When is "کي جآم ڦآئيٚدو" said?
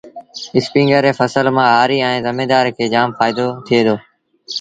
2.75-3.47